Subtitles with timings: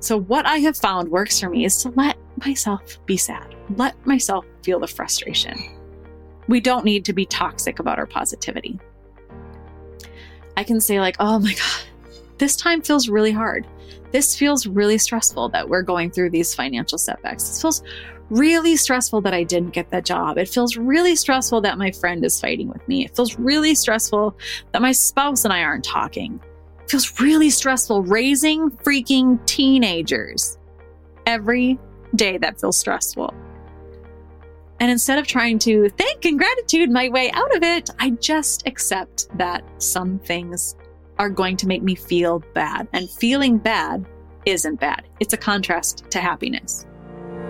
[0.00, 3.94] So, what I have found works for me is to let myself be sad, let
[4.06, 5.58] myself feel the frustration.
[6.48, 8.80] We don't need to be toxic about our positivity.
[10.56, 13.66] I can say, like, oh my God, this time feels really hard.
[14.10, 17.46] This feels really stressful that we're going through these financial setbacks.
[17.46, 17.82] This feels
[18.30, 20.38] really stressful that I didn't get that job.
[20.38, 23.04] It feels really stressful that my friend is fighting with me.
[23.04, 24.36] It feels really stressful
[24.72, 26.40] that my spouse and I aren't talking.
[26.90, 30.58] Feels really stressful raising freaking teenagers.
[31.24, 31.78] Every
[32.16, 33.32] day that feels stressful.
[34.80, 38.66] And instead of trying to thank and gratitude my way out of it, I just
[38.66, 40.74] accept that some things
[41.20, 42.88] are going to make me feel bad.
[42.92, 44.04] And feeling bad
[44.44, 46.86] isn't bad, it's a contrast to happiness.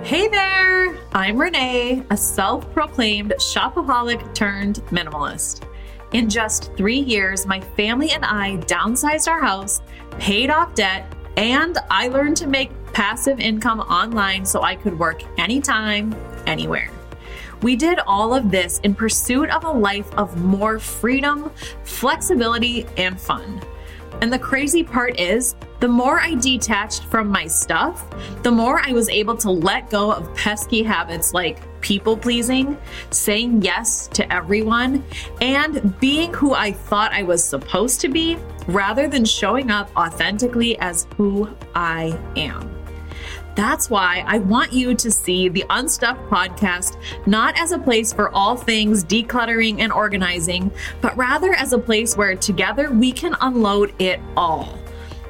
[0.03, 0.99] Hey there!
[1.13, 5.67] I'm Renee, a self proclaimed shopaholic turned minimalist.
[6.13, 9.81] In just three years, my family and I downsized our house,
[10.19, 15.23] paid off debt, and I learned to make passive income online so I could work
[15.39, 16.13] anytime,
[16.47, 16.91] anywhere.
[17.63, 21.53] We did all of this in pursuit of a life of more freedom,
[21.85, 23.61] flexibility, and fun.
[24.21, 28.05] And the crazy part is, the more I detached from my stuff,
[28.43, 32.77] the more I was able to let go of pesky habits like people pleasing,
[33.11, 35.03] saying yes to everyone,
[35.41, 40.79] and being who I thought I was supposed to be rather than showing up authentically
[40.81, 42.80] as who I am.
[43.61, 48.35] That's why I want you to see the Unstuffed podcast not as a place for
[48.35, 50.73] all things decluttering and organizing,
[51.03, 54.79] but rather as a place where together we can unload it all.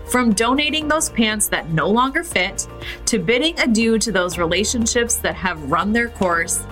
[0.07, 2.69] From donating those pants that no longer fit
[3.07, 6.63] to bidding adieu to those relationships that have run their course,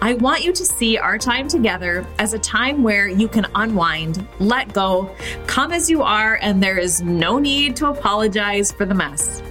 [0.00, 4.24] I want you to see our time together as a time where you can unwind,
[4.38, 5.12] let go,
[5.48, 9.42] come as you are, and there is no need to apologize for the mess.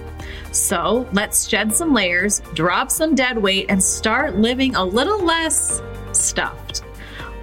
[0.58, 5.80] So let's shed some layers, drop some dead weight, and start living a little less
[6.12, 6.82] stuffed.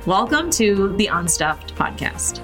[0.06, 2.40] Welcome to the Unstuffed Podcast.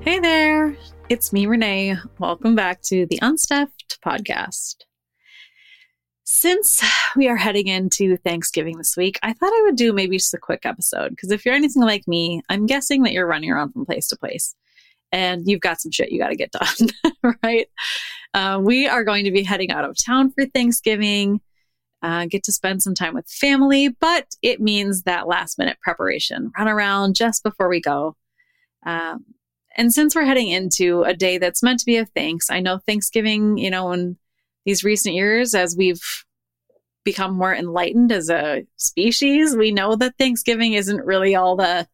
[0.00, 0.74] Hey there,
[1.10, 1.96] it's me, Renee.
[2.18, 4.76] Welcome back to the Unstuffed Podcast.
[6.24, 6.82] Since
[7.16, 10.38] we are heading into Thanksgiving this week, I thought I would do maybe just a
[10.38, 13.84] quick episode because if you're anything like me, I'm guessing that you're running around from
[13.84, 14.54] place to place
[15.12, 17.68] and you've got some shit you got to get done, right?
[18.34, 21.40] Uh, we are going to be heading out of town for Thanksgiving,
[22.02, 26.50] uh, get to spend some time with family, but it means that last minute preparation,
[26.56, 28.16] run around just before we go.
[28.86, 29.24] Um,
[29.76, 32.78] and since we're heading into a day that's meant to be a thanks, I know
[32.78, 34.16] Thanksgiving, you know, in
[34.64, 36.24] these recent years, as we've
[37.04, 41.86] become more enlightened as a species, we know that Thanksgiving isn't really all the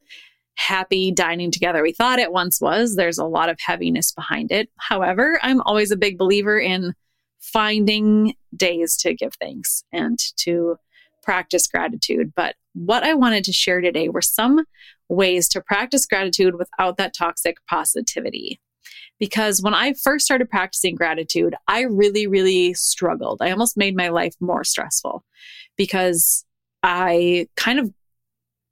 [0.57, 2.97] happy dining together we thought it once was.
[2.97, 4.71] There's a lot of heaviness behind it.
[4.79, 6.95] However, I'm always a big believer in
[7.41, 10.77] finding days to give thanks and to
[11.23, 12.33] practice gratitude.
[12.35, 14.65] But what I wanted to share today were some
[15.09, 18.61] ways to practice gratitude without that toxic positivity.
[19.19, 23.41] Because when I first started practicing gratitude, I really, really struggled.
[23.41, 25.25] I almost made my life more stressful
[25.77, 26.45] because
[26.83, 27.93] I kind of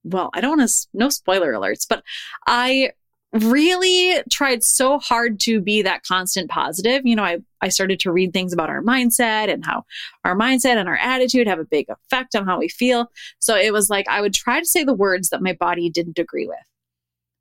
[0.04, 2.02] well, I don't want to, no spoiler alerts, but
[2.46, 2.90] I
[3.32, 7.02] really tried so hard to be that constant positive.
[7.04, 9.84] You know, I, I started to read things about our mindset and how
[10.24, 13.10] our mindset and our attitude have a big effect on how we feel.
[13.40, 16.18] So it was like I would try to say the words that my body didn't
[16.18, 16.58] agree with.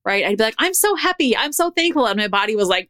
[0.06, 0.26] Right.
[0.26, 1.38] I'd be like, I'm so happy.
[1.38, 2.08] I'm so thankful.
[2.08, 2.90] And my body was like,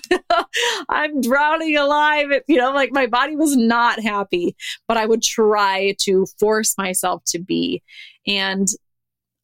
[0.88, 2.28] I'm drowning alive.
[2.46, 4.56] You know, like my body was not happy,
[4.88, 7.82] but I would try to force myself to be.
[8.26, 8.68] And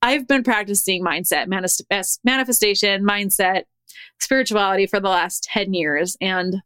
[0.02, 1.48] I've been practicing mindset,
[2.24, 3.64] manifestation, mindset,
[4.20, 6.16] spirituality for the last 10 years.
[6.20, 6.56] And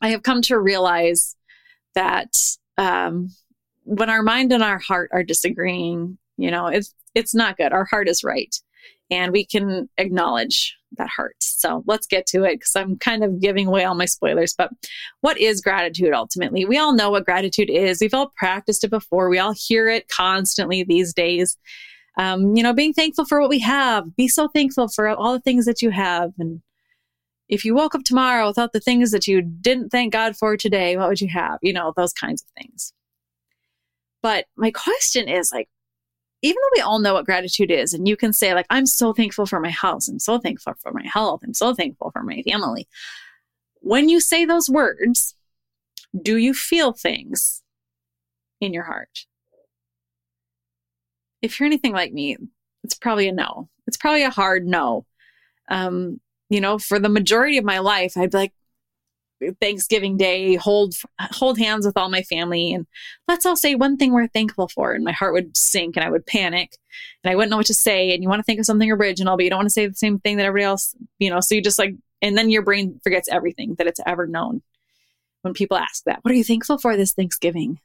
[0.00, 1.36] I have come to realize
[1.94, 2.36] that
[2.78, 3.30] um,
[3.84, 7.72] when our mind and our heart are disagreeing, you know, it's, it's not good.
[7.72, 8.54] Our heart is right
[9.10, 11.36] and we can acknowledge that heart.
[11.40, 14.54] So let's get to it because I'm kind of giving away all my spoilers.
[14.56, 14.70] But
[15.20, 16.64] what is gratitude ultimately?
[16.64, 18.00] We all know what gratitude is.
[18.00, 19.28] We've all practiced it before.
[19.28, 21.56] We all hear it constantly these days.
[22.16, 24.16] Um, you know, being thankful for what we have.
[24.16, 26.32] Be so thankful for all the things that you have.
[26.38, 26.62] And
[27.48, 30.96] if you woke up tomorrow without the things that you didn't thank God for today,
[30.96, 31.58] what would you have?
[31.62, 32.92] You know, those kinds of things.
[34.22, 35.68] But my question is like,
[36.42, 39.12] even though we all know what gratitude is, and you can say, like, I'm so
[39.12, 42.42] thankful for my house, I'm so thankful for my health, I'm so thankful for my
[42.42, 42.88] family.
[43.80, 45.34] When you say those words,
[46.20, 47.62] do you feel things
[48.60, 49.26] in your heart?
[51.42, 52.36] If you're anything like me,
[52.84, 53.68] it's probably a no.
[53.86, 55.06] It's probably a hard no.
[55.68, 56.20] Um,
[56.50, 58.52] you know, for the majority of my life, I'd be like,
[59.60, 62.86] Thanksgiving Day, hold hold hands with all my family, and
[63.26, 64.92] let's all say one thing we're thankful for.
[64.92, 66.76] And my heart would sink, and I would panic,
[67.22, 68.12] and I wouldn't know what to say.
[68.12, 69.94] And you want to think of something original, but you don't want to say the
[69.94, 71.40] same thing that everybody else, you know.
[71.40, 74.62] So you just like, and then your brain forgets everything that it's ever known.
[75.42, 77.78] When people ask that, what are you thankful for this Thanksgiving?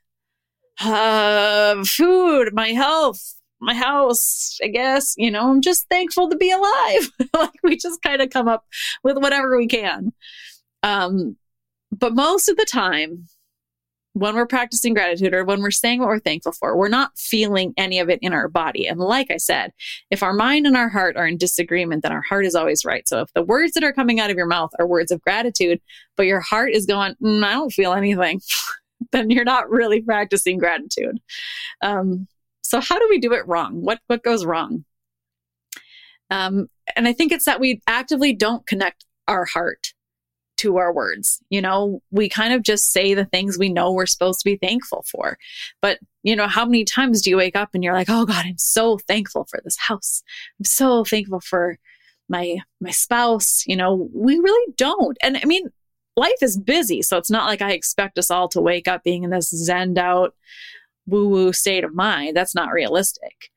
[0.81, 5.13] Uh, food, my health, my house, I guess.
[5.17, 7.11] You know, I'm just thankful to be alive.
[7.33, 8.65] like we just kind of come up
[9.03, 10.13] with whatever we can.
[10.81, 11.37] Um,
[12.03, 13.29] but most of the time,
[14.11, 17.73] when we're practicing gratitude or when we're saying what we're thankful for, we're not feeling
[17.77, 18.85] any of it in our body.
[18.85, 19.71] And like I said,
[20.11, 23.07] if our mind and our heart are in disagreement, then our heart is always right.
[23.07, 25.79] So if the words that are coming out of your mouth are words of gratitude,
[26.17, 28.41] but your heart is going, mm, I don't feel anything,
[29.13, 31.21] then you're not really practicing gratitude.
[31.81, 32.27] Um,
[32.63, 33.81] so how do we do it wrong?
[33.81, 34.83] What what goes wrong?
[36.29, 36.67] Um,
[36.97, 39.93] and I think it's that we actively don't connect our heart
[40.57, 41.41] to our words.
[41.49, 44.57] You know, we kind of just say the things we know we're supposed to be
[44.57, 45.37] thankful for.
[45.81, 48.45] But, you know, how many times do you wake up and you're like, "Oh god,
[48.45, 50.23] I'm so thankful for this house.
[50.59, 51.77] I'm so thankful for
[52.29, 55.17] my my spouse." You know, we really don't.
[55.21, 55.69] And I mean,
[56.15, 59.23] life is busy, so it's not like I expect us all to wake up being
[59.23, 60.35] in this zened out
[61.05, 62.35] woo woo state of mind.
[62.35, 63.49] That's not realistic.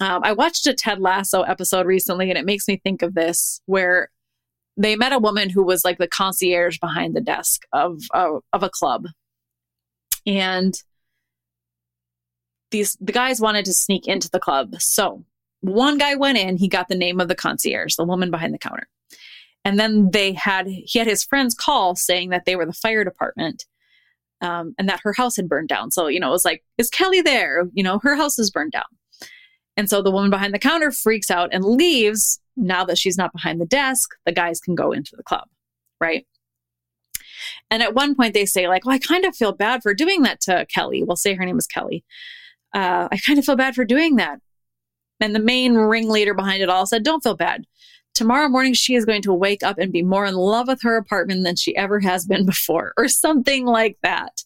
[0.00, 3.60] Um, I watched a Ted Lasso episode recently, and it makes me think of this
[3.66, 4.10] where
[4.80, 8.62] they met a woman who was like the concierge behind the desk of uh, of
[8.62, 9.06] a club,
[10.26, 10.74] and
[12.70, 14.74] these the guys wanted to sneak into the club.
[14.78, 15.24] So
[15.60, 18.58] one guy went in, he got the name of the concierge, the woman behind the
[18.58, 18.88] counter,
[19.64, 23.04] and then they had he had his friends call saying that they were the fire
[23.04, 23.64] department.
[24.42, 25.90] Um, and that her house had burned down.
[25.90, 27.68] So, you know, it was like, is Kelly there?
[27.74, 28.86] You know, her house is burned down.
[29.76, 33.32] And so the woman behind the counter freaks out and leaves now that she's not
[33.32, 35.48] behind the desk, the guys can go into the club,
[36.00, 36.26] right?
[37.70, 40.22] And at one point they say, like, well, I kind of feel bad for doing
[40.22, 41.02] that to Kelly.
[41.02, 42.04] We'll say her name is Kelly.
[42.74, 44.40] Uh, I kind of feel bad for doing that.
[45.20, 47.64] And the main ringleader behind it all said, don't feel bad.
[48.14, 50.96] Tomorrow morning, she is going to wake up and be more in love with her
[50.96, 54.42] apartment than she ever has been before, or something like that.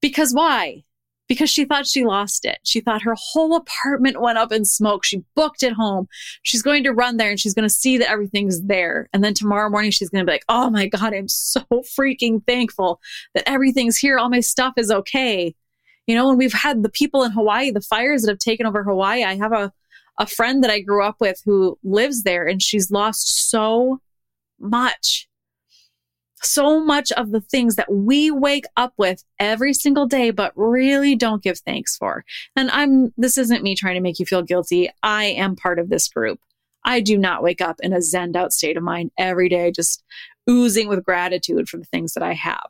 [0.00, 0.84] Because why?
[1.28, 2.58] Because she thought she lost it.
[2.64, 5.04] She thought her whole apartment went up in smoke.
[5.04, 6.08] She booked it home.
[6.42, 9.08] She's going to run there and she's going to see that everything's there.
[9.12, 11.62] And then tomorrow morning, she's going to be like, oh my God, I'm so
[11.98, 13.00] freaking thankful
[13.34, 14.18] that everything's here.
[14.18, 15.54] All my stuff is okay.
[16.06, 18.84] You know, when we've had the people in Hawaii, the fires that have taken over
[18.84, 19.72] Hawaii, I have a,
[20.18, 24.00] a friend that I grew up with who lives there and she's lost so
[24.60, 25.26] much
[26.42, 31.16] so much of the things that we wake up with every single day, but really
[31.16, 32.24] don't give thanks for.
[32.56, 34.90] And I'm, this isn't me trying to make you feel guilty.
[35.02, 36.40] I am part of this group.
[36.84, 40.02] I do not wake up in a zened out state of mind every day, just
[40.48, 42.66] oozing with gratitude for the things that I have.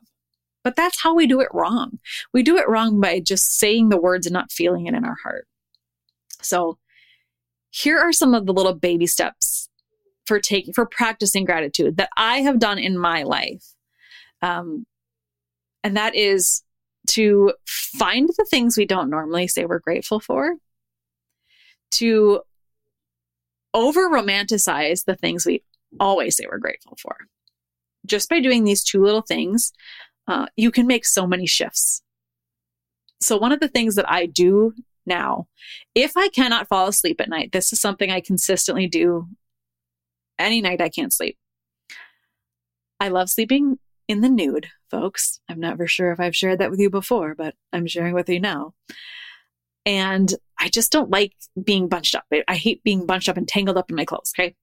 [0.63, 1.99] But that's how we do it wrong.
[2.33, 5.17] We do it wrong by just saying the words and not feeling it in our
[5.21, 5.47] heart.
[6.41, 6.77] So
[7.69, 9.64] here are some of the little baby steps
[10.25, 13.65] for taking for practicing gratitude that I have done in my life.
[14.41, 14.85] Um,
[15.83, 16.63] and that is
[17.07, 20.55] to find the things we don't normally say we're grateful for,
[21.91, 22.41] to
[23.73, 25.63] over romanticize the things we
[25.99, 27.15] always say we're grateful for.
[28.05, 29.71] Just by doing these two little things,
[30.27, 32.01] uh, you can make so many shifts.
[33.21, 34.73] So, one of the things that I do
[35.05, 35.47] now,
[35.93, 39.27] if I cannot fall asleep at night, this is something I consistently do
[40.39, 41.37] any night I can't sleep.
[42.99, 45.39] I love sleeping in the nude, folks.
[45.49, 48.39] I'm never sure if I've shared that with you before, but I'm sharing with you
[48.39, 48.73] now.
[49.85, 52.25] And I just don't like being bunched up.
[52.47, 54.33] I hate being bunched up and tangled up in my clothes.
[54.37, 54.55] Okay.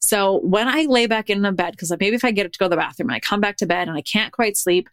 [0.00, 2.58] So when I lay back in the bed, because maybe if I get up to
[2.58, 4.88] go to the bathroom and I come back to bed and I can't quite sleep,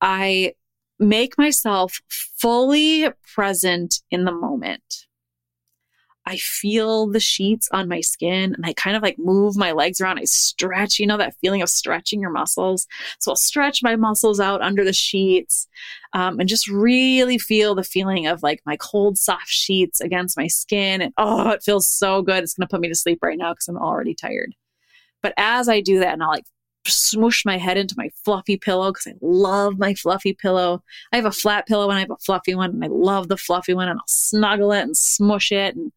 [0.00, 0.54] I
[0.98, 5.06] make myself fully present in the moment.
[6.26, 10.00] I feel the sheets on my skin and I kind of like move my legs
[10.00, 10.18] around.
[10.18, 12.88] I stretch, you know, that feeling of stretching your muscles.
[13.20, 15.68] So I'll stretch my muscles out under the sheets
[16.14, 20.48] um, and just really feel the feeling of like my cold, soft sheets against my
[20.48, 21.00] skin.
[21.00, 22.42] And oh, it feels so good.
[22.42, 24.52] It's going to put me to sleep right now because I'm already tired.
[25.22, 26.46] But as I do that and I'll like
[26.88, 30.82] smoosh my head into my fluffy pillow because I love my fluffy pillow.
[31.12, 33.36] I have a flat pillow and I have a fluffy one, and I love the
[33.36, 35.76] fluffy one, and I'll snuggle it and smush it.
[35.76, 35.92] And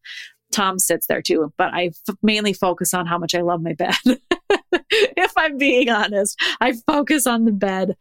[0.52, 3.72] Tom sits there too, but I f- mainly focus on how much I love my
[3.72, 3.94] bed.
[4.90, 7.96] if I'm being honest, I focus on the bed.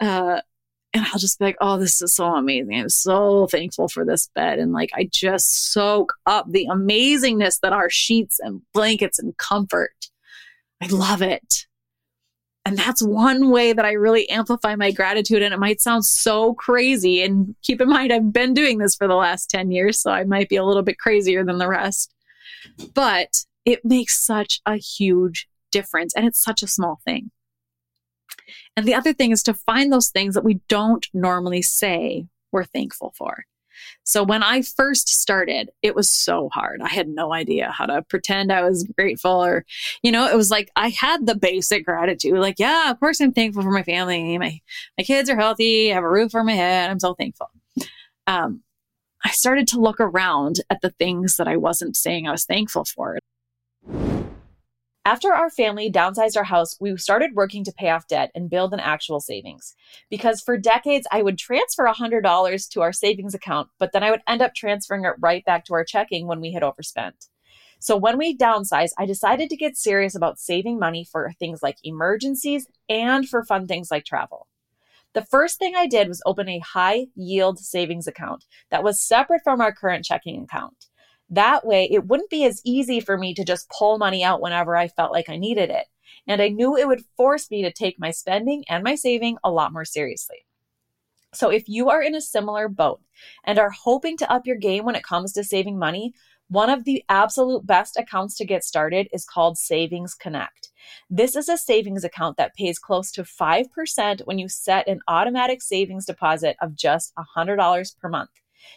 [0.00, 0.40] Uh,
[0.94, 2.78] and I'll just be like, oh, this is so amazing.
[2.78, 4.60] I'm so thankful for this bed.
[4.60, 10.08] And like, I just soak up the amazingness that our sheets and blankets and comfort.
[10.80, 11.66] I love it.
[12.66, 15.42] And that's one way that I really amplify my gratitude.
[15.42, 17.22] And it might sound so crazy.
[17.22, 20.24] And keep in mind, I've been doing this for the last 10 years, so I
[20.24, 22.14] might be a little bit crazier than the rest.
[22.94, 26.14] But it makes such a huge difference.
[26.14, 27.30] And it's such a small thing.
[28.76, 32.64] And the other thing is to find those things that we don't normally say we're
[32.64, 33.44] thankful for.
[34.04, 36.80] So when I first started, it was so hard.
[36.82, 39.64] I had no idea how to pretend I was grateful or,
[40.02, 42.38] you know, it was like I had the basic gratitude.
[42.38, 44.38] Like, yeah, of course I'm thankful for my family.
[44.38, 44.60] My
[44.98, 45.90] my kids are healthy.
[45.90, 46.90] I have a roof over my head.
[46.90, 47.50] I'm so thankful.
[48.26, 48.62] Um,
[49.24, 52.84] I started to look around at the things that I wasn't saying I was thankful
[52.84, 53.18] for.
[55.06, 58.72] After our family downsized our house, we started working to pay off debt and build
[58.72, 59.74] an actual savings.
[60.08, 64.22] Because for decades, I would transfer $100 to our savings account, but then I would
[64.26, 67.26] end up transferring it right back to our checking when we had overspent.
[67.80, 71.76] So when we downsized, I decided to get serious about saving money for things like
[71.84, 74.46] emergencies and for fun things like travel.
[75.12, 79.42] The first thing I did was open a high yield savings account that was separate
[79.44, 80.86] from our current checking account.
[81.30, 84.76] That way, it wouldn't be as easy for me to just pull money out whenever
[84.76, 85.86] I felt like I needed it.
[86.26, 89.50] And I knew it would force me to take my spending and my saving a
[89.50, 90.46] lot more seriously.
[91.32, 93.00] So, if you are in a similar boat
[93.42, 96.14] and are hoping to up your game when it comes to saving money,
[96.48, 100.70] one of the absolute best accounts to get started is called Savings Connect.
[101.10, 105.62] This is a savings account that pays close to 5% when you set an automatic
[105.62, 108.30] savings deposit of just $100 per month.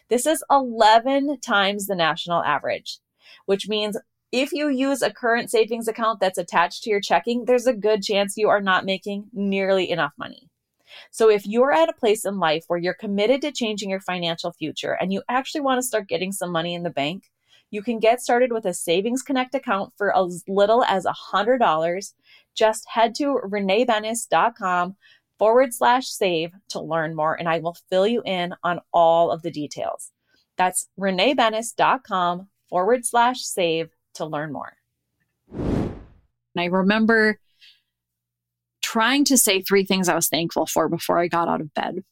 [0.10, 3.00] This is 11 times the national average,
[3.46, 3.98] which means
[4.32, 8.04] if you use a current savings account that's attached to your checking, there's a good
[8.04, 10.50] chance you are not making nearly enough money.
[11.12, 14.52] So, if you're at a place in life where you're committed to changing your financial
[14.52, 17.26] future and you actually want to start getting some money in the bank,
[17.70, 22.14] you can get started with a Savings Connect account for as little as $100.
[22.56, 24.96] Just head to reneebenes.com
[25.38, 29.42] forward slash save to learn more, and I will fill you in on all of
[29.42, 30.12] the details.
[30.58, 34.74] That's reneebenes.com forward slash save to learn more.
[35.54, 35.96] And
[36.58, 37.40] I remember
[38.82, 42.04] trying to say three things I was thankful for before I got out of bed.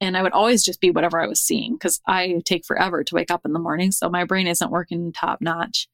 [0.00, 3.14] And I would always just be whatever I was seeing because I take forever to
[3.14, 3.90] wake up in the morning.
[3.90, 5.88] So my brain isn't working top notch.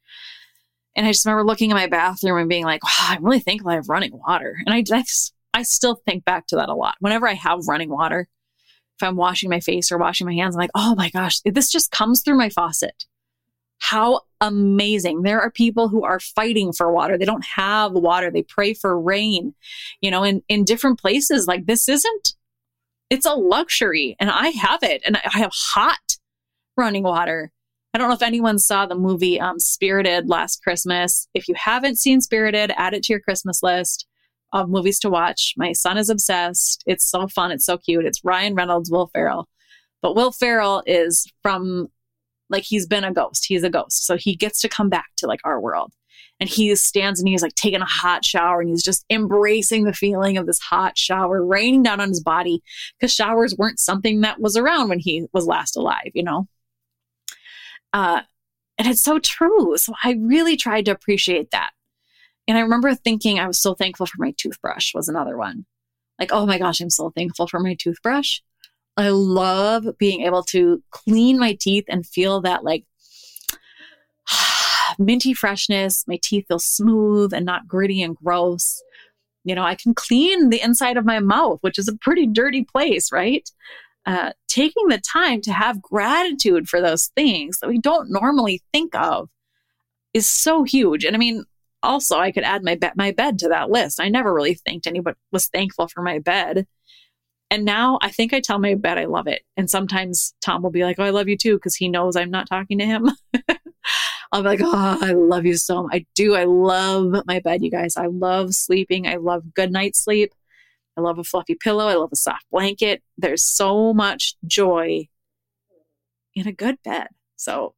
[0.94, 3.71] And I just remember looking in my bathroom and being like, wow, I'm really thankful
[3.71, 4.56] I have running water.
[4.64, 6.96] And I, just I still think back to that a lot.
[6.99, 8.28] Whenever I have running water,
[8.99, 11.70] if I'm washing my face or washing my hands, I'm like, oh my gosh, this
[11.70, 13.06] just comes through my faucet.
[13.78, 15.23] How amazing.
[15.23, 17.16] There are people who are fighting for water.
[17.16, 18.30] They don't have water.
[18.30, 19.54] They pray for rain,
[20.00, 21.46] you know, in, in different places.
[21.46, 22.34] Like this isn't,
[23.08, 26.18] it's a luxury and I have it and I have hot
[26.76, 27.52] running water.
[27.92, 31.28] I don't know if anyone saw the movie um, Spirited last Christmas.
[31.32, 34.06] If you haven't seen Spirited, add it to your Christmas list
[34.54, 35.52] of movies to watch.
[35.56, 36.84] My son is obsessed.
[36.87, 37.50] It's so fun.
[37.50, 38.06] It's so cute.
[38.06, 39.49] It's Ryan Reynolds, Will Ferrell.
[40.00, 41.88] But Will Ferrell is from
[42.49, 43.46] like he's been a ghost.
[43.46, 44.06] He's a ghost.
[44.06, 45.92] So he gets to come back to like our world.
[46.40, 49.92] And he stands and he's like taking a hot shower and he's just embracing the
[49.92, 52.62] feeling of this hot shower raining down on his body
[52.99, 56.49] because showers weren't something that was around when he was last alive, you know?
[57.92, 58.23] Uh,
[58.78, 59.76] and it's so true.
[59.76, 61.70] So I really tried to appreciate that.
[62.47, 65.67] And I remember thinking I was so thankful for my toothbrush was another one.
[66.19, 68.41] Like, oh my gosh, I'm so thankful for my toothbrush.
[68.97, 72.85] I love being able to clean my teeth and feel that like
[74.99, 76.05] minty freshness.
[76.07, 78.83] My teeth feel smooth and not gritty and gross.
[79.45, 82.65] You know, I can clean the inside of my mouth, which is a pretty dirty
[82.65, 83.49] place, right?
[84.07, 88.95] Uh, taking the time to have gratitude for those things that we don't normally think
[88.95, 89.29] of
[90.13, 91.05] is so huge.
[91.05, 91.45] And I mean,
[91.85, 94.00] also I could add my bed my bed to that list.
[94.00, 96.67] I never really thanked anybody was thankful for my bed.
[97.50, 99.43] And now I think I tell my bed I love it.
[99.57, 102.31] And sometimes Tom will be like, Oh, I love you too, because he knows I'm
[102.31, 103.11] not talking to him.
[104.33, 105.95] I'll be like, Oh, I love you so much.
[105.95, 106.35] I do.
[106.35, 107.97] I love my bed, you guys.
[107.97, 109.07] I love sleeping.
[109.07, 110.33] I love good night sleep.
[110.97, 111.88] I love a fluffy pillow.
[111.88, 113.03] I love a soft blanket.
[113.19, 115.09] There's so much joy
[116.35, 117.09] in a good bed.
[117.37, 117.75] So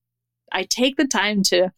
[0.52, 1.70] I take the time to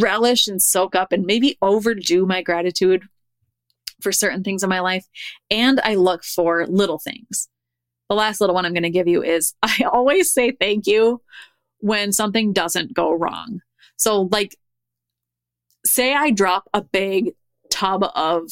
[0.00, 3.02] relish and soak up and maybe overdo my gratitude
[4.00, 5.06] for certain things in my life.
[5.50, 7.48] And I look for little things.
[8.08, 11.22] The last little one I'm going to give you is I always say thank you
[11.78, 13.60] when something doesn't go wrong.
[13.96, 14.56] So, like,
[15.84, 17.32] say I drop a big
[17.70, 18.50] tub of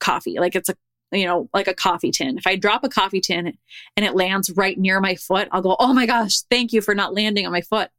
[0.00, 0.76] coffee, like it's a
[1.12, 2.36] you know, like a coffee tin.
[2.36, 3.56] If I drop a coffee tin
[3.96, 6.94] and it lands right near my foot, I'll go, "Oh my gosh, thank you for
[6.94, 7.90] not landing on my foot."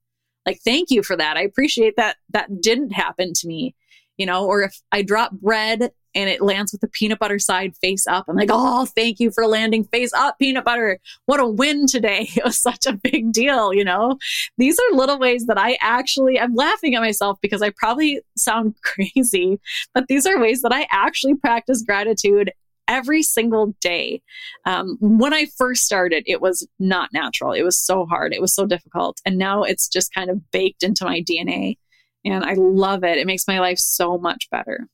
[0.48, 1.38] Like, thank you for that.
[1.38, 3.76] I appreciate that that didn't happen to me.
[4.18, 7.76] you know, or if I drop bread and it lands with the peanut butter side
[7.78, 11.00] face up, I'm like, oh, thank you for landing face up, peanut butter.
[11.28, 12.28] What a win today.
[12.36, 14.18] It was such a big deal, you know?
[14.58, 18.76] These are little ways that I actually, I'm laughing at myself because I probably sound
[18.84, 19.60] crazy,
[19.94, 22.52] but these are ways that I actually practice gratitude
[22.88, 24.22] every single day.
[24.66, 27.54] Um, when I first started, it was not natural.
[27.54, 28.34] It was so hard.
[28.34, 29.22] It was so difficult.
[29.26, 31.78] And now it's just kind of baked into my DNA.
[32.26, 33.18] And I love it.
[33.18, 34.88] It makes my life so much better.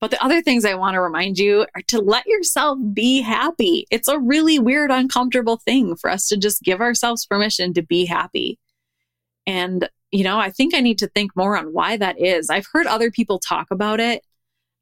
[0.00, 3.86] But the other things I want to remind you are to let yourself be happy.
[3.90, 8.04] It's a really weird, uncomfortable thing for us to just give ourselves permission to be
[8.04, 8.58] happy.
[9.44, 12.48] And, you know, I think I need to think more on why that is.
[12.48, 14.22] I've heard other people talk about it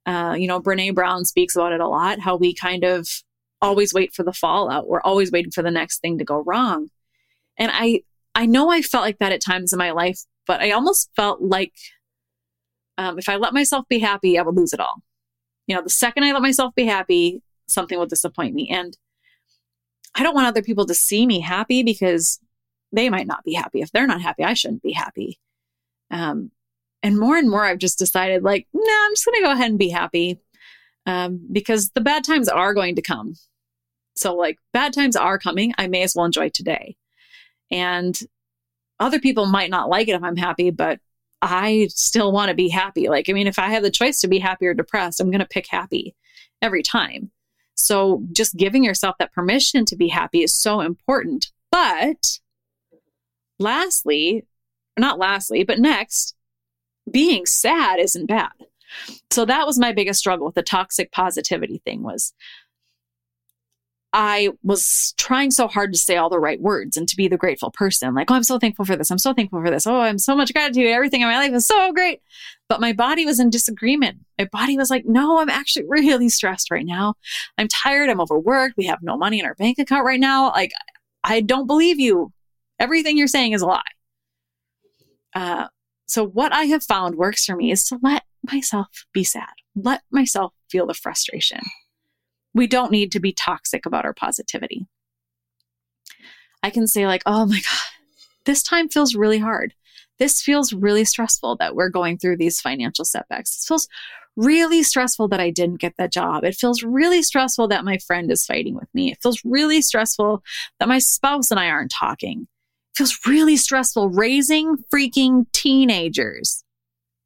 [0.06, 3.08] uh, you know, Brene Brown speaks about it a lot, how we kind of
[3.60, 4.88] always wait for the fallout.
[4.88, 6.88] We're always waiting for the next thing to go wrong.
[7.58, 8.02] And I,
[8.34, 11.42] I know I felt like that at times in my life, but I almost felt
[11.42, 11.72] like
[12.98, 15.02] um, if I let myself be happy, I would lose it all.
[15.66, 18.68] You know, the second I let myself be happy, something will disappoint me.
[18.70, 18.96] And
[20.14, 22.38] I don't want other people to see me happy because
[22.92, 23.80] they might not be happy.
[23.80, 25.40] If they're not happy, I shouldn't be happy.
[26.10, 26.52] Um,
[27.06, 29.52] and more and more, I've just decided, like, no, nah, I'm just going to go
[29.52, 30.40] ahead and be happy
[31.06, 33.34] um, because the bad times are going to come.
[34.16, 35.72] So, like, bad times are coming.
[35.78, 36.96] I may as well enjoy today.
[37.70, 38.18] And
[38.98, 40.98] other people might not like it if I'm happy, but
[41.40, 43.08] I still want to be happy.
[43.08, 45.38] Like, I mean, if I have the choice to be happy or depressed, I'm going
[45.38, 46.16] to pick happy
[46.60, 47.30] every time.
[47.76, 51.52] So, just giving yourself that permission to be happy is so important.
[51.70, 52.40] But
[53.60, 54.44] lastly,
[54.98, 56.35] not lastly, but next,
[57.10, 58.52] being sad isn't bad.
[59.30, 62.32] So that was my biggest struggle with the toxic positivity thing was
[64.12, 67.36] I was trying so hard to say all the right words and to be the
[67.36, 68.14] grateful person.
[68.14, 69.10] Like, oh, I'm so thankful for this.
[69.10, 69.86] I'm so thankful for this.
[69.86, 70.86] Oh, I'm so much gratitude.
[70.86, 72.22] Everything in my life is so great.
[72.66, 74.20] But my body was in disagreement.
[74.38, 77.14] My body was like, no, I'm actually really stressed right now.
[77.58, 78.08] I'm tired.
[78.08, 78.78] I'm overworked.
[78.78, 80.50] We have no money in our bank account right now.
[80.50, 80.72] Like,
[81.22, 82.32] I don't believe you.
[82.78, 83.82] Everything you're saying is a lie.
[85.34, 85.66] Uh,
[86.06, 90.02] so, what I have found works for me is to let myself be sad, let
[90.10, 91.60] myself feel the frustration.
[92.54, 94.86] We don't need to be toxic about our positivity.
[96.62, 97.78] I can say, like, oh my God,
[98.44, 99.74] this time feels really hard.
[100.18, 103.50] This feels really stressful that we're going through these financial setbacks.
[103.50, 103.88] This feels
[104.36, 106.44] really stressful that I didn't get that job.
[106.44, 109.12] It feels really stressful that my friend is fighting with me.
[109.12, 110.42] It feels really stressful
[110.78, 112.46] that my spouse and I aren't talking
[112.96, 116.64] feels really stressful raising freaking teenagers.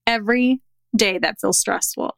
[0.07, 0.61] Every
[0.97, 2.17] day that feels stressful.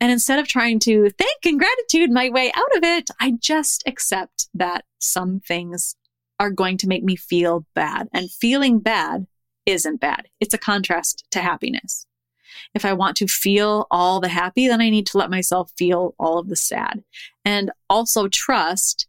[0.00, 3.82] And instead of trying to thank and gratitude my way out of it, I just
[3.86, 5.94] accept that some things
[6.40, 8.08] are going to make me feel bad.
[8.14, 9.26] And feeling bad
[9.66, 10.26] isn't bad.
[10.40, 12.06] It's a contrast to happiness.
[12.74, 16.14] If I want to feel all the happy, then I need to let myself feel
[16.18, 17.04] all of the sad.
[17.44, 19.06] And also trust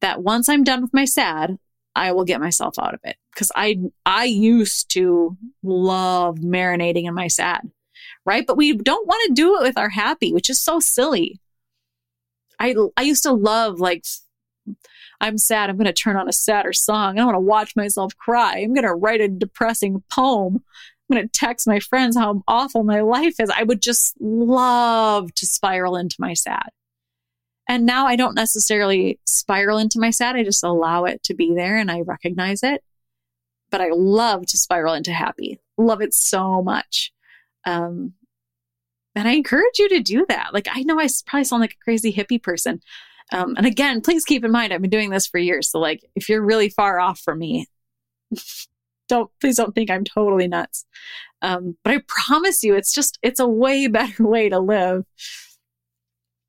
[0.00, 1.58] that once I'm done with my sad,
[1.94, 7.14] I will get myself out of it because I I used to love marinating in
[7.14, 7.70] my sad,
[8.24, 8.46] right?
[8.46, 11.40] But we don't want to do it with our happy, which is so silly.
[12.58, 14.04] I I used to love like
[15.20, 15.70] I'm sad.
[15.70, 17.18] I'm going to turn on a sadder song.
[17.18, 18.58] I want to watch myself cry.
[18.58, 20.62] I'm going to write a depressing poem.
[21.10, 23.50] I'm going to text my friends how awful my life is.
[23.50, 26.70] I would just love to spiral into my sad.
[27.72, 30.36] And now I don't necessarily spiral into my sad.
[30.36, 32.84] I just allow it to be there and I recognize it.
[33.70, 35.58] But I love to spiral into happy.
[35.78, 37.14] Love it so much.
[37.64, 38.12] Um,
[39.14, 40.52] and I encourage you to do that.
[40.52, 42.82] Like, I know I probably sound like a crazy hippie person.
[43.32, 45.70] Um, and again, please keep in mind, I've been doing this for years.
[45.70, 47.68] So, like, if you're really far off from me,
[49.08, 50.84] don't please don't think I'm totally nuts.
[51.40, 55.06] Um, but I promise you, it's just it's a way better way to live.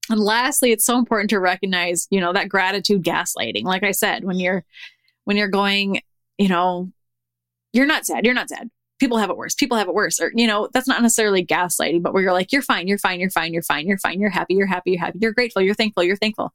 [0.09, 3.63] And lastly, it's so important to recognize, you know, that gratitude gaslighting.
[3.63, 4.65] Like I said, when you're
[5.23, 6.01] when you're going,
[6.37, 6.91] you know,
[7.71, 8.69] you're not sad, you're not sad.
[8.99, 9.55] People have it worse.
[9.55, 10.19] People have it worse.
[10.19, 13.19] Or, you know, that's not necessarily gaslighting, but where you're like, you're fine, you're fine,
[13.19, 15.73] you're fine, you're fine, you're fine, you're happy, you're happy, you're happy, you're grateful, you're
[15.73, 16.53] thankful, you're thankful.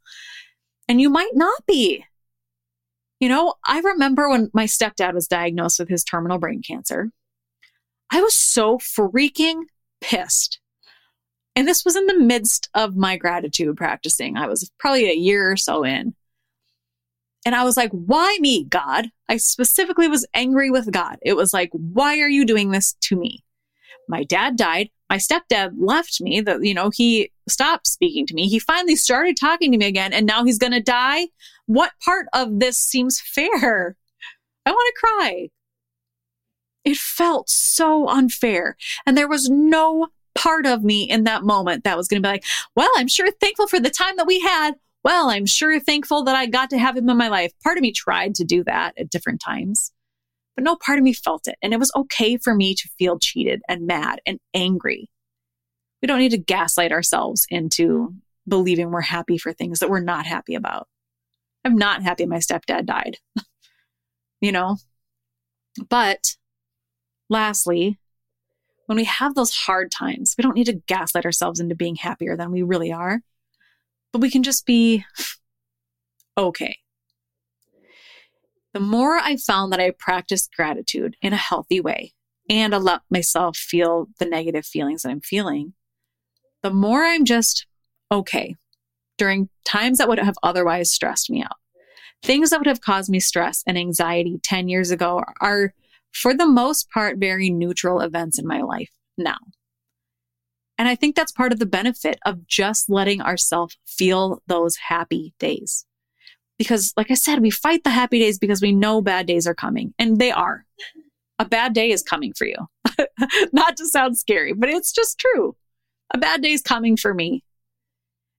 [0.86, 2.04] And you might not be.
[3.20, 7.10] You know, I remember when my stepdad was diagnosed with his terminal brain cancer.
[8.10, 9.62] I was so freaking
[10.00, 10.60] pissed
[11.58, 14.36] and this was in the midst of my gratitude practicing.
[14.36, 16.14] I was probably a year or so in.
[17.44, 19.08] And I was like, why me, God?
[19.28, 21.16] I specifically was angry with God.
[21.20, 23.42] It was like, why are you doing this to me?
[24.08, 24.90] My dad died.
[25.10, 26.40] My stepdad left me.
[26.40, 28.46] That, you know, he stopped speaking to me.
[28.46, 31.26] He finally started talking to me again, and now he's going to die.
[31.66, 33.96] What part of this seems fair?
[34.64, 35.48] I want to cry.
[36.84, 38.76] It felt so unfair.
[39.04, 40.06] And there was no
[40.38, 42.44] part of me in that moment that was going to be like,
[42.76, 44.74] well, I'm sure thankful for the time that we had.
[45.02, 47.52] Well, I'm sure thankful that I got to have him in my life.
[47.64, 49.92] Part of me tried to do that at different times,
[50.54, 51.56] but no part of me felt it.
[51.62, 55.10] And it was okay for me to feel cheated and mad and angry.
[56.02, 58.14] We don't need to gaslight ourselves into
[58.46, 60.86] believing we're happy for things that we're not happy about.
[61.64, 63.16] I'm not happy my stepdad died,
[64.40, 64.76] you know?
[65.88, 66.36] But
[67.28, 67.98] lastly,
[68.88, 72.38] when we have those hard times, we don't need to gaslight ourselves into being happier
[72.38, 73.20] than we really are,
[74.14, 75.04] but we can just be
[76.38, 76.78] okay.
[78.72, 82.14] The more I found that I practiced gratitude in a healthy way
[82.48, 85.74] and I let myself feel the negative feelings that I'm feeling,
[86.62, 87.66] the more I'm just
[88.10, 88.56] okay
[89.18, 91.56] during times that would have otherwise stressed me out.
[92.22, 95.74] Things that would have caused me stress and anxiety 10 years ago are,
[96.12, 99.36] for the most part, very neutral events in my life now.
[100.78, 105.34] And I think that's part of the benefit of just letting ourselves feel those happy
[105.38, 105.84] days.
[106.56, 109.54] Because, like I said, we fight the happy days because we know bad days are
[109.54, 110.64] coming, and they are.
[111.38, 112.56] A bad day is coming for you.
[113.52, 115.56] Not to sound scary, but it's just true.
[116.12, 117.44] A bad day is coming for me.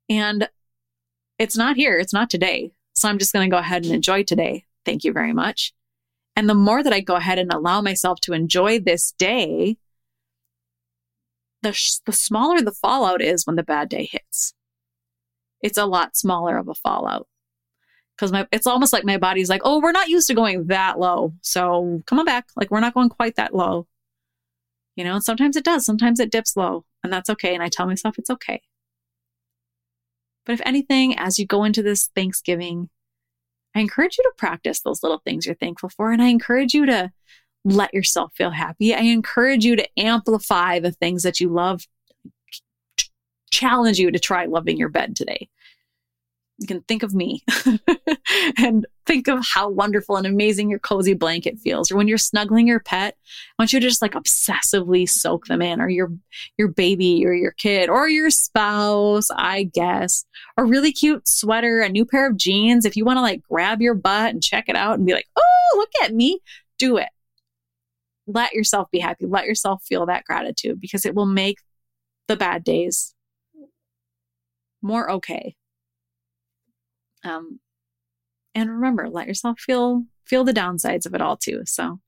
[0.10, 0.50] And
[1.38, 1.98] it's not here.
[1.98, 2.72] It's not today.
[2.96, 4.66] So I'm just going to go ahead and enjoy today.
[4.86, 5.74] Thank you very much.
[6.39, 9.75] And the more that I go ahead and allow myself to enjoy this day,
[11.63, 14.54] the, sh- the smaller the fallout is when the bad day hits.
[15.62, 17.28] It's a lot smaller of a fallout
[18.15, 20.97] because my it's almost like my body's like, oh, we're not used to going that
[20.97, 22.47] low, so come on back.
[22.56, 23.86] Like we're not going quite that low,
[24.95, 25.15] you know.
[25.15, 25.86] And sometimes it does.
[25.86, 27.54] Sometimes it dips low, and that's okay.
[27.54, 28.62] And I tell myself it's okay.
[30.45, 32.89] But if anything, as you go into this Thanksgiving,
[33.80, 36.12] I encourage you to practice those little things you're thankful for.
[36.12, 37.12] And I encourage you to
[37.65, 38.94] let yourself feel happy.
[38.94, 41.86] I encourage you to amplify the things that you love,
[43.52, 45.50] challenge you to try loving your bed today
[46.60, 47.41] you can think of me
[48.58, 51.89] and think of how wonderful and amazing your cozy blanket feels.
[51.89, 55.62] Or when you're snuggling your pet, I want you to just like obsessively soak them
[55.62, 56.12] in, or your
[56.58, 60.26] your baby or your kid or your spouse, I guess.
[60.58, 62.86] A really cute sweater, a new pair of jeans.
[62.86, 65.30] If you want to like grab your butt and check it out and be like,
[65.38, 66.41] oh, look at me,
[66.78, 67.10] do it.
[68.28, 69.26] Let yourself be happy.
[69.26, 71.60] Let yourself feel that gratitude because it will make
[72.28, 73.15] the bad days
[74.82, 75.56] more okay
[77.24, 77.60] um,
[78.56, 81.64] and remember, let yourself feel feel the downsides of it all too.
[81.66, 82.00] So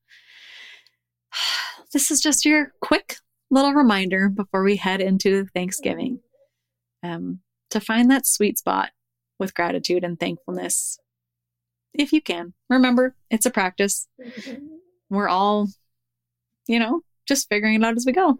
[1.93, 3.15] this is just your quick
[3.49, 6.19] little reminder before we head into Thanksgiving
[7.03, 8.91] um, to find that sweet spot
[9.39, 10.99] with gratitude and thankfulness
[11.93, 12.53] if you can.
[12.69, 14.07] Remember, it's a practice.
[15.09, 15.67] We're all,
[16.67, 18.39] you know, just figuring it out as we go.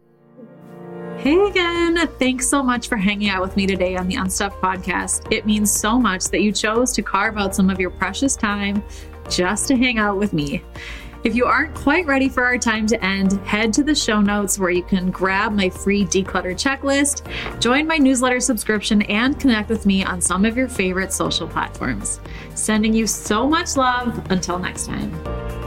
[1.22, 2.08] Hey again.
[2.18, 5.32] Thanks so much for hanging out with me today on the Unstuffed podcast.
[5.32, 8.84] It means so much that you chose to carve out some of your precious time
[9.30, 10.64] just to hang out with me.
[11.24, 14.58] If you aren't quite ready for our time to end, head to the show notes
[14.58, 17.22] where you can grab my free declutter checklist,
[17.60, 22.20] join my newsletter subscription, and connect with me on some of your favorite social platforms.
[22.56, 24.20] Sending you so much love.
[24.32, 25.61] Until next time.